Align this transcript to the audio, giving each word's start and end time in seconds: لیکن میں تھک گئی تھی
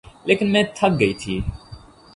لیکن 0.25 0.51
میں 0.51 0.63
تھک 0.75 0.99
گئی 0.99 1.13
تھی 1.13 1.39